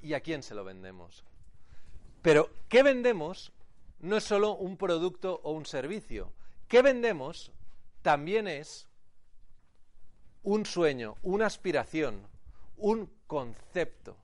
y 0.00 0.14
a 0.14 0.20
quién 0.20 0.42
se 0.42 0.54
lo 0.54 0.64
vendemos. 0.64 1.26
Pero 2.22 2.48
qué 2.70 2.82
vendemos 2.82 3.52
no 4.00 4.16
es 4.16 4.24
solo 4.24 4.56
un 4.56 4.78
producto 4.78 5.42
o 5.42 5.52
un 5.52 5.66
servicio. 5.66 6.32
¿Qué 6.68 6.80
vendemos? 6.80 7.52
También 8.00 8.48
es 8.48 8.87
un 10.48 10.64
sueño, 10.64 11.16
una 11.22 11.44
aspiración, 11.44 12.26
un 12.78 13.10
concepto. 13.26 14.16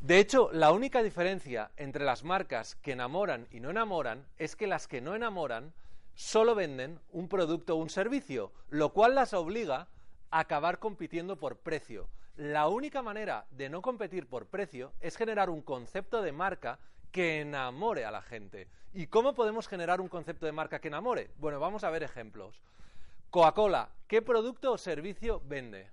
De 0.00 0.18
hecho, 0.18 0.50
la 0.52 0.72
única 0.72 1.04
diferencia 1.04 1.70
entre 1.76 2.04
las 2.04 2.24
marcas 2.24 2.74
que 2.82 2.90
enamoran 2.90 3.46
y 3.52 3.60
no 3.60 3.70
enamoran 3.70 4.26
es 4.38 4.56
que 4.56 4.66
las 4.66 4.88
que 4.88 5.00
no 5.00 5.14
enamoran 5.14 5.72
solo 6.16 6.56
venden 6.56 6.98
un 7.12 7.28
producto 7.28 7.76
o 7.76 7.78
un 7.78 7.90
servicio, 7.90 8.50
lo 8.70 8.92
cual 8.92 9.14
las 9.14 9.34
obliga 9.34 9.86
a 10.32 10.40
acabar 10.40 10.80
compitiendo 10.80 11.36
por 11.36 11.58
precio. 11.58 12.08
La 12.36 12.66
única 12.66 13.00
manera 13.00 13.46
de 13.52 13.68
no 13.68 13.82
competir 13.82 14.26
por 14.26 14.46
precio 14.46 14.94
es 15.00 15.16
generar 15.16 15.48
un 15.48 15.62
concepto 15.62 16.22
de 16.22 16.32
marca 16.32 16.80
que 17.12 17.40
enamore 17.40 18.04
a 18.04 18.10
la 18.10 18.22
gente. 18.22 18.66
¿Y 18.92 19.06
cómo 19.06 19.36
podemos 19.36 19.68
generar 19.68 20.00
un 20.00 20.08
concepto 20.08 20.44
de 20.44 20.50
marca 20.50 20.80
que 20.80 20.88
enamore? 20.88 21.30
Bueno, 21.38 21.60
vamos 21.60 21.84
a 21.84 21.90
ver 21.90 22.02
ejemplos. 22.02 22.60
Coca-Cola, 23.34 23.90
¿qué 24.06 24.22
producto 24.22 24.70
o 24.70 24.78
servicio 24.78 25.42
vende? 25.44 25.90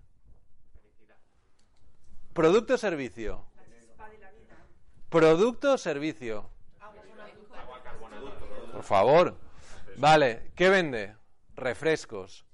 Producto 2.34 2.76
o 2.76 2.78
servicio. 2.78 3.44
Producto 5.10 5.74
o 5.74 5.78
servicio. 5.80 6.48
Por 8.72 8.84
favor. 8.84 9.36
Vale, 9.98 10.52
¿qué 10.54 10.70
vende? 10.70 11.16
Refrescos. 11.56 12.46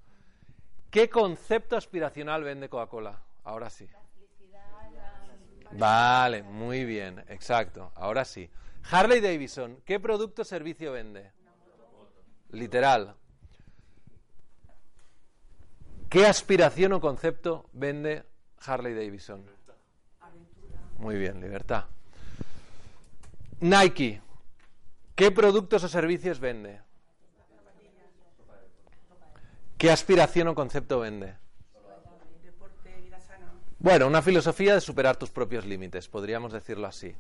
¿Qué 0.90 1.10
concepto 1.10 1.76
aspiracional 1.76 2.46
vende 2.46 2.70
Coca-Cola? 2.70 3.22
Ahora 3.44 3.70
sí. 3.70 3.90
Vale, 5.74 6.44
muy 6.44 6.86
bien, 6.86 7.26
exacto. 7.28 7.92
Ahora 7.94 8.24
sí. 8.24 8.50
Harley 8.90 9.20
Davidson, 9.20 9.82
¿qué 9.84 10.00
producto 10.00 10.44
o 10.44 10.46
servicio 10.46 10.94
vende? 10.94 11.34
Literal. 12.52 13.18
¿Qué 16.10 16.26
aspiración 16.26 16.94
o 16.94 17.02
concepto 17.02 17.68
vende 17.74 18.24
Harley 18.64 18.94
Davidson? 18.94 19.44
Muy 21.00 21.18
bien, 21.18 21.42
libertad. 21.42 21.86
Nike, 23.60 24.22
¿qué 25.16 25.32
productos 25.32 25.84
o 25.84 25.90
servicios 25.90 26.40
vende? 26.40 26.80
¿Qué 29.78 29.92
aspiración 29.92 30.48
o 30.48 30.56
concepto 30.56 31.00
vende? 31.00 31.36
Bueno, 33.80 34.08
una 34.08 34.22
filosofía 34.22 34.74
de 34.74 34.82
superar 34.82 35.18
tus 35.18 35.30
propios 35.30 35.66
límites, 35.66 36.08
podríamos 36.08 36.52
decirlo 36.52 36.88
así. 36.88 37.14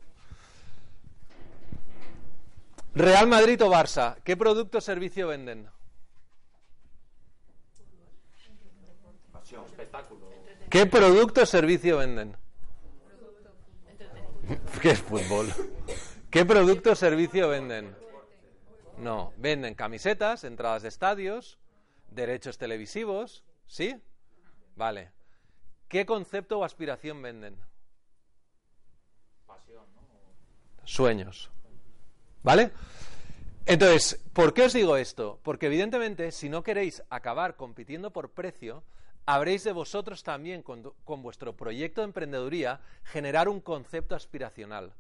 Real 2.95 3.27
Madrid 3.27 3.61
o 3.63 3.69
Barça, 3.69 4.15
¿qué 4.23 4.35
producto 4.35 4.79
o 4.79 4.81
servicio 4.81 5.27
venden? 5.27 5.69
¿Qué 10.69 10.85
producto 10.85 11.41
o 11.41 11.45
servicio 11.45 11.97
venden? 11.97 12.35
¿Qué 14.81 14.91
es 14.91 15.01
fútbol? 15.01 15.53
¿Qué 16.29 16.45
producto 16.45 16.91
o 16.91 16.95
servicio 16.95 17.49
venden? 17.49 17.95
No, 18.97 19.33
venden 19.37 19.75
camisetas, 19.75 20.43
entradas 20.43 20.81
de 20.81 20.89
estadios, 20.89 21.59
derechos 22.09 22.57
televisivos, 22.57 23.43
¿sí? 23.67 24.01
Vale. 24.75 25.11
¿Qué 25.87 26.05
concepto 26.05 26.59
o 26.59 26.63
aspiración 26.63 27.21
venden? 27.21 27.57
Sueños. 30.83 31.51
¿Vale? 32.43 32.71
Entonces, 33.65 34.21
¿por 34.33 34.53
qué 34.53 34.63
os 34.63 34.73
digo 34.73 34.95
esto? 34.95 35.39
Porque 35.43 35.65
evidentemente, 35.65 36.31
si 36.31 36.47
no 36.47 36.63
queréis 36.63 37.03
acabar 37.09 37.57
compitiendo 37.57 38.11
por 38.11 38.31
precio, 38.31 38.83
habréis 39.27 39.65
de 39.65 39.73
vosotros 39.73 40.23
también, 40.23 40.63
con, 40.63 40.93
vuestro 41.21 41.55
proyecto 41.55 42.01
de 42.01 42.05
emprendeduría, 42.05 42.79
generar 43.03 43.49
un 43.49 43.59
concepto 43.59 44.15
aspiracional. 44.15 44.93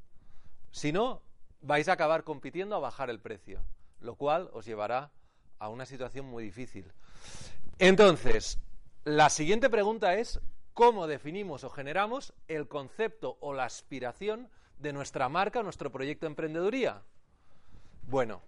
Si 0.69 0.91
no, 0.91 1.21
vais 1.61 1.87
a 1.87 1.93
acabar 1.93 2.25
compitiendo 2.25 2.75
a 2.75 2.79
bajar 2.79 3.09
el 3.09 3.21
precio, 3.21 3.63
lo 4.01 4.15
cual 4.15 4.49
os 4.51 4.65
llevará 4.65 5.11
a 5.59 5.69
una 5.69 5.85
situación 5.85 6.25
muy 6.25 6.43
difícil. 6.43 6.91
Entonces, 7.79 8.59
la 9.05 9.29
siguiente 9.29 9.69
pregunta 9.69 10.15
es, 10.15 10.41
¿cómo 10.73 11.07
definimos 11.07 11.63
o 11.63 11.69
generamos 11.69 12.33
el 12.49 12.67
concepto 12.67 13.37
o 13.39 13.53
la 13.53 13.63
aspiración 13.63 14.49
de 14.77 14.91
nuestra 14.91 15.29
marca, 15.29 15.63
nuestro 15.63 15.89
proyecto 15.89 16.25
de 16.25 16.31
emprendeduría? 16.31 17.01
Bueno, 18.03 18.41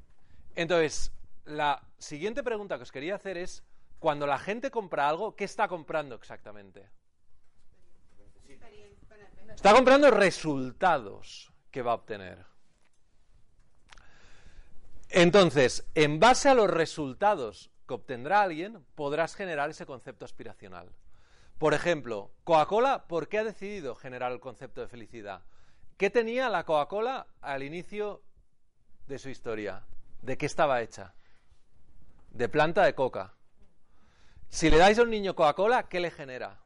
entonces, 0.55 1.13
la 1.45 1.81
siguiente 1.99 2.43
pregunta 2.43 2.75
que 2.75 2.83
os 2.83 2.91
quería 2.91 3.15
hacer 3.15 3.37
es, 3.37 3.63
cuando 3.99 4.25
la 4.25 4.39
gente 4.39 4.71
compra 4.71 5.09
algo, 5.09 5.35
¿qué 5.35 5.43
está 5.43 5.67
comprando 5.67 6.15
exactamente? 6.15 6.89
Está 9.53 9.73
comprando 9.73 10.09
resultados 10.09 11.51
que 11.69 11.81
va 11.81 11.91
a 11.91 11.95
obtener. 11.95 12.45
Entonces, 15.09 15.85
en 15.95 16.19
base 16.19 16.49
a 16.49 16.53
los 16.53 16.69
resultados 16.69 17.71
que 17.87 17.95
obtendrá 17.95 18.41
alguien, 18.41 18.85
podrás 18.95 19.35
generar 19.35 19.69
ese 19.69 19.85
concepto 19.85 20.23
aspiracional. 20.23 20.93
Por 21.57 21.73
ejemplo, 21.73 22.31
Coca-Cola, 22.45 23.07
¿por 23.07 23.27
qué 23.27 23.39
ha 23.39 23.43
decidido 23.43 23.95
generar 23.95 24.31
el 24.31 24.39
concepto 24.39 24.81
de 24.81 24.87
felicidad? 24.87 25.41
¿Qué 25.97 26.09
tenía 26.09 26.47
la 26.47 26.63
Coca-Cola 26.63 27.27
al 27.41 27.63
inicio 27.63 28.21
de 29.07 29.19
su 29.19 29.29
historia? 29.29 29.83
¿De 30.21 30.37
qué 30.37 30.45
estaba 30.45 30.81
hecha? 30.81 31.13
De 32.29 32.47
planta 32.47 32.85
de 32.85 32.95
coca. 32.95 33.33
Si 34.49 34.69
le 34.69 34.77
dais 34.77 34.97
a 34.97 35.03
un 35.03 35.11
niño 35.11 35.35
Coca-Cola, 35.35 35.87
¿qué 35.87 35.99
le 35.99 36.11
genera? 36.11 36.59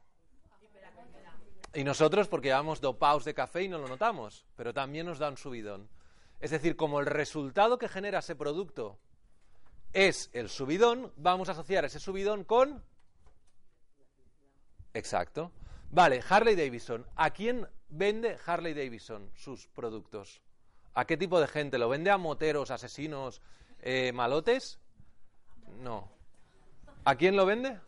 Y 1.74 1.84
nosotros, 1.84 2.28
porque 2.28 2.48
llevamos 2.48 2.80
dopaos 2.80 3.24
de 3.24 3.34
café 3.34 3.64
y 3.64 3.68
no 3.68 3.78
lo 3.78 3.88
notamos, 3.88 4.46
pero 4.56 4.72
también 4.72 5.06
nos 5.06 5.18
da 5.18 5.28
un 5.28 5.36
subidón. 5.36 5.88
Es 6.40 6.50
decir, 6.50 6.76
como 6.76 7.00
el 7.00 7.06
resultado 7.06 7.78
que 7.78 7.88
genera 7.88 8.20
ese 8.20 8.36
producto 8.36 8.98
es 9.92 10.30
el 10.32 10.48
subidón, 10.48 11.12
vamos 11.16 11.48
a 11.48 11.52
asociar 11.52 11.84
ese 11.84 11.98
subidón 11.98 12.44
con... 12.44 12.82
Exacto. 14.92 15.52
Vale, 15.90 16.22
Harley 16.28 16.54
Davidson. 16.54 17.06
¿A 17.16 17.30
quién 17.30 17.68
vende 17.88 18.38
Harley 18.46 18.74
Davidson 18.74 19.30
sus 19.34 19.66
productos? 19.66 20.42
¿A 20.94 21.04
qué 21.06 21.16
tipo 21.16 21.40
de 21.40 21.48
gente? 21.48 21.78
¿Lo 21.78 21.88
vende 21.88 22.10
a 22.10 22.18
moteros, 22.18 22.70
asesinos, 22.70 23.40
eh, 23.80 24.12
malotes? 24.12 24.78
No. 25.80 26.13
¿A 27.04 27.16
quién 27.16 27.36
lo 27.36 27.46
vende? 27.46 27.78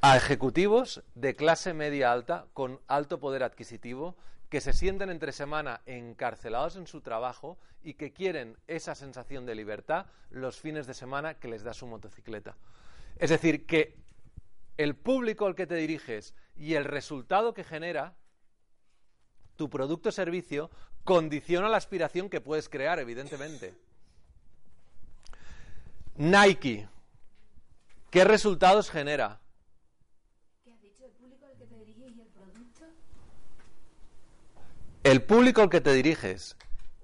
a 0.00 0.16
ejecutivos 0.16 1.02
de 1.16 1.34
clase 1.34 1.74
media 1.74 2.12
alta 2.12 2.46
con 2.54 2.80
alto 2.86 3.18
poder 3.18 3.42
adquisitivo 3.42 4.14
que 4.48 4.60
se 4.60 4.72
sienten 4.72 5.10
entre 5.10 5.32
semana 5.32 5.80
encarcelados 5.86 6.76
en 6.76 6.86
su 6.86 7.00
trabajo 7.00 7.58
y 7.82 7.94
que 7.94 8.12
quieren 8.12 8.56
esa 8.68 8.94
sensación 8.94 9.44
de 9.44 9.56
libertad 9.56 10.06
los 10.30 10.60
fines 10.60 10.86
de 10.86 10.94
semana 10.94 11.34
que 11.34 11.48
les 11.48 11.64
da 11.64 11.74
su 11.74 11.86
motocicleta. 11.86 12.56
Es 13.18 13.30
decir, 13.30 13.66
que 13.66 13.96
el 14.76 14.94
público 14.94 15.46
al 15.46 15.56
que 15.56 15.66
te 15.66 15.74
diriges 15.74 16.34
y 16.56 16.74
el 16.74 16.84
resultado 16.84 17.52
que 17.52 17.64
genera 17.64 18.14
tu 19.56 19.68
producto 19.68 20.10
o 20.10 20.12
servicio 20.12 20.70
condiciona 21.02 21.68
la 21.68 21.76
aspiración 21.76 22.30
que 22.30 22.40
puedes 22.40 22.68
crear, 22.68 23.00
evidentemente. 23.00 23.74
Nike, 26.20 26.88
¿qué 28.10 28.24
resultados 28.24 28.90
genera? 28.90 29.40
El 35.04 35.22
público 35.22 35.62
al 35.62 35.70
que 35.70 35.80
te 35.80 35.92
diriges 35.92 36.56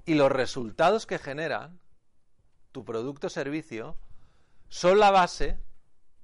y 0.04 0.14
los 0.14 0.32
resultados 0.32 1.06
que 1.06 1.20
generan 1.20 1.78
tu 2.72 2.84
producto 2.84 3.28
o 3.28 3.30
servicio 3.30 3.96
son 4.68 4.98
la 4.98 5.12
base 5.12 5.60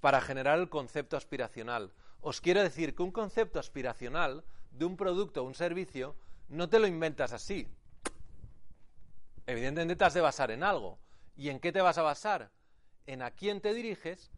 para 0.00 0.20
generar 0.20 0.58
el 0.58 0.68
concepto 0.68 1.16
aspiracional. 1.16 1.92
Os 2.20 2.40
quiero 2.40 2.60
decir 2.60 2.96
que 2.96 3.04
un 3.04 3.12
concepto 3.12 3.60
aspiracional 3.60 4.42
de 4.72 4.84
un 4.84 4.96
producto 4.96 5.42
o 5.42 5.46
un 5.46 5.54
servicio 5.54 6.16
no 6.48 6.68
te 6.68 6.80
lo 6.80 6.88
inventas 6.88 7.32
así. 7.32 7.68
Evidentemente 9.46 9.94
te 9.94 10.04
has 10.04 10.14
de 10.14 10.22
basar 10.22 10.50
en 10.50 10.64
algo. 10.64 10.98
¿Y 11.36 11.50
en 11.50 11.60
qué 11.60 11.70
te 11.70 11.80
vas 11.80 11.96
a 11.96 12.02
basar? 12.02 12.50
En 13.06 13.22
a 13.22 13.30
quién 13.30 13.60
te 13.60 13.74
diriges, 13.74 14.30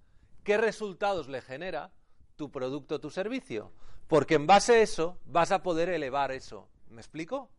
qué 0.45 0.57
resultados 0.57 1.29
le 1.29 1.43
genera 1.43 1.93
tu 2.37 2.51
producto 2.51 2.97
o 2.97 3.01
tu 3.01 3.11
servicio. 3.11 3.73
Porque 4.09 4.35
en 4.35 4.47
base 4.47 4.75
a 4.75 4.83
eso 4.83 5.19
vas 5.25 5.53
a 5.53 5.63
poder 5.63 5.89
elevar 5.89 6.33
eso. 6.33 6.69
¿Me 6.89 7.01
explico? 7.01 7.51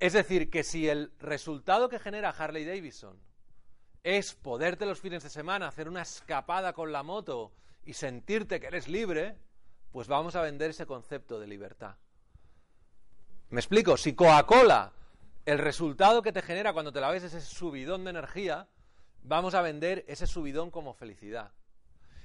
Es 0.00 0.12
decir, 0.12 0.48
que 0.50 0.62
si 0.62 0.88
el 0.88 1.12
resultado 1.18 1.88
que 1.88 1.98
genera 1.98 2.30
Harley 2.30 2.64
Davidson 2.64 3.18
es 4.04 4.34
poderte 4.34 4.86
los 4.86 5.00
fines 5.00 5.22
de 5.22 5.30
semana 5.30 5.68
hacer 5.68 5.88
una 5.88 6.02
escapada 6.02 6.72
con 6.72 6.92
la 6.92 7.02
moto 7.02 7.52
y 7.84 7.94
sentirte 7.94 8.60
que 8.60 8.68
eres 8.68 8.86
libre, 8.86 9.36
pues 9.90 10.08
vamos 10.08 10.36
a 10.36 10.42
vender 10.42 10.70
ese 10.70 10.86
concepto 10.86 11.40
de 11.40 11.46
libertad. 11.46 11.96
¿Me 13.50 13.60
explico? 13.60 13.96
Si 13.96 14.14
Coca-Cola, 14.14 14.92
el 15.46 15.58
resultado 15.58 16.22
que 16.22 16.32
te 16.32 16.42
genera 16.42 16.72
cuando 16.72 16.92
te 16.92 17.00
la 17.00 17.10
ves 17.10 17.24
es 17.24 17.34
ese 17.34 17.54
subidón 17.54 18.04
de 18.04 18.10
energía, 18.10 18.68
vamos 19.22 19.54
a 19.54 19.62
vender 19.62 20.04
ese 20.08 20.26
subidón 20.26 20.70
como 20.70 20.94
felicidad. 20.94 21.52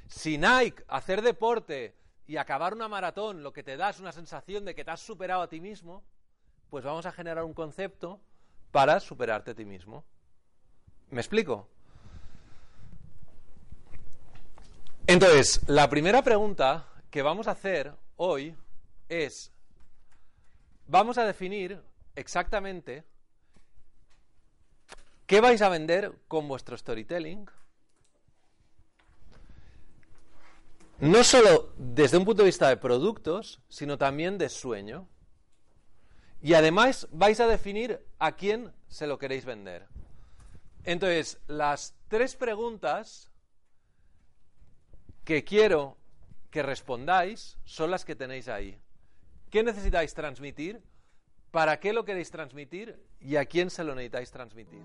Si 0.08 0.38
Nike, 0.38 0.84
hacer 0.88 1.22
deporte 1.22 1.96
y 2.28 2.38
acabar 2.38 2.74
una 2.74 2.88
maratón, 2.88 3.44
lo 3.44 3.54
que 3.54 3.64
te 3.64 3.78
da 3.78 3.90
es 3.90 4.00
una 4.00 4.12
sensación 4.12 4.66
de 4.66 4.76
que 4.76 4.86
te 4.86 4.92
has 4.92 5.02
superado 5.02 5.42
a 5.42 5.50
ti 5.50 5.60
mismo, 5.60 6.04
pues 6.70 6.84
vamos 6.84 7.06
a 7.06 7.12
generar 7.12 7.44
un 7.44 7.54
concepto 7.54 8.20
para 8.72 9.00
superarte 9.00 9.52
a 9.52 9.56
ti 9.56 9.66
mismo. 9.66 10.04
¿Me 11.10 11.22
explico? 11.22 11.68
Entonces, 15.06 15.62
la 15.68 15.90
primera 15.90 16.24
pregunta 16.24 16.88
que 17.10 17.22
vamos 17.22 17.48
a 17.48 17.52
hacer 17.52 17.94
hoy 18.16 18.56
es, 19.10 19.52
vamos 20.88 21.18
a 21.18 21.26
definir 21.26 21.84
exactamente 22.16 23.04
qué 25.26 25.42
vais 25.42 25.62
a 25.62 25.70
vender 25.70 26.14
con 26.28 26.48
vuestro 26.48 26.78
storytelling, 26.78 27.50
no 31.00 31.24
solo 31.24 31.74
desde 31.78 32.18
un 32.18 32.26
punto 32.26 32.44
de 32.44 32.48
vista 32.48 32.70
de 32.70 32.78
productos, 32.78 33.62
sino 33.68 33.98
también 33.98 34.38
de 34.38 34.50
sueño. 34.50 35.10
Y 36.42 36.54
además 36.54 37.08
vais 37.12 37.40
a 37.40 37.48
definir 37.48 38.06
a 38.20 38.34
quién 38.34 38.74
se 38.88 39.08
lo 39.08 39.18
queréis 39.18 39.46
vender. 39.46 39.88
Entonces, 40.84 41.40
las 41.48 41.96
tres 42.10 42.36
preguntas 42.36 43.32
que 45.24 45.44
quiero 45.44 45.98
que 46.52 46.62
respondáis 46.62 47.58
son 47.64 47.92
las 47.92 48.06
que 48.06 48.16
tenéis 48.16 48.48
ahí. 48.48 48.80
¿Qué 49.50 49.64
necesitáis 49.64 50.14
transmitir? 50.14 50.82
¿Para 51.52 51.80
qué 51.80 51.94
lo 51.94 52.06
queréis 52.06 52.32
transmitir? 52.32 53.02
¿Y 53.26 53.38
a 53.38 53.46
quién 53.46 53.70
se 53.70 53.84
lo 53.84 53.96
necesitáis 53.96 54.32
transmitir? 54.32 54.82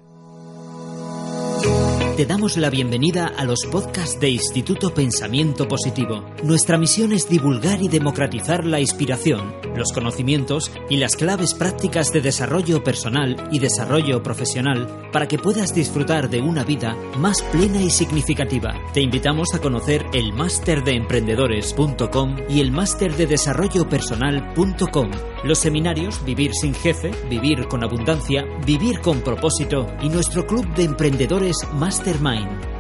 Te 2.17 2.27
damos 2.27 2.57
la 2.57 2.71
bienvenida 2.71 3.33
a 3.37 3.45
los 3.45 3.67
podcasts 3.71 4.19
de 4.21 4.31
Instituto 4.31 4.95
Pensamiento 4.95 5.67
Positivo. 5.67 6.25
Nuestra 6.45 6.79
misión 6.79 7.13
es 7.13 7.29
divulgar 7.29 7.81
y 7.81 7.89
democratizar 7.89 8.65
la 8.65 8.81
inspiración, 8.81 9.55
los 9.79 9.93
conocimientos 9.93 10.71
y 10.91 10.97
las 10.97 11.17
claves 11.17 11.55
prácticas 11.55 12.13
de 12.13 12.21
desarrollo 12.21 12.85
personal 12.85 13.49
y 13.51 13.59
desarrollo 13.59 14.23
profesional 14.23 15.09
para 15.13 15.29
que 15.29 15.39
puedas 15.39 15.75
disfrutar 15.75 16.29
de 16.29 16.41
una 16.41 16.65
vida 16.65 16.97
más 17.17 17.43
plena 17.43 17.81
y 17.81 17.91
significativa. 17.91 18.75
Te 18.93 19.01
invitamos 19.01 19.55
a 19.55 19.61
conocer 19.61 20.05
el 20.13 20.33
máster 20.33 20.85
de 20.85 20.97
emprendedores.com 20.97 22.37
y 22.49 22.61
el 22.61 22.71
máster 22.71 23.17
de 23.17 23.27
desarrollo 23.27 23.89
personal.com. 23.89 25.11
Los 25.45 25.59
seminarios 25.59 26.25
Vivir 26.25 26.53
sin 26.53 26.75
jefe, 26.75 27.11
Vivir 27.31 27.69
con 27.69 27.85
abundancia, 27.85 28.45
Vivir 28.67 29.01
con 29.01 29.21
propósito 29.21 29.87
y 30.03 30.09
nuestro 30.09 30.47
club 30.47 30.67
de 30.75 30.85
emprendedores 30.85 31.57
Master 31.73 32.21